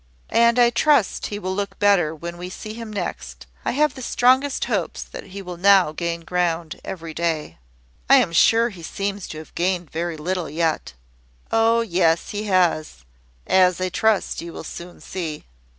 "And 0.33 0.57
I 0.57 0.71
trust 0.71 1.27
he 1.27 1.37
will 1.37 1.53
look 1.53 1.77
better 1.77 2.15
when 2.15 2.39
we 2.39 2.49
see 2.49 2.73
him 2.73 2.91
next. 2.91 3.45
I 3.63 3.73
have 3.73 3.93
the 3.93 4.01
strongest 4.01 4.65
hopes 4.65 5.03
that 5.03 5.25
he 5.25 5.43
will 5.43 5.57
now 5.57 5.91
gain 5.91 6.21
ground 6.21 6.81
every 6.83 7.13
day." 7.13 7.59
"I 8.09 8.15
am 8.15 8.33
sure 8.33 8.69
he 8.69 8.81
seems 8.81 9.27
to 9.27 9.37
have 9.37 9.53
gained 9.53 9.91
very 9.91 10.17
little 10.17 10.49
yet." 10.49 10.93
"Oh, 11.51 11.81
yes, 11.81 12.31
he 12.31 12.45
has; 12.45 13.05
as 13.45 13.79
I 13.79 13.89
trust 13.89 14.41
you 14.41 14.51
will 14.53 14.63
soon 14.63 15.01
see." 15.01 15.45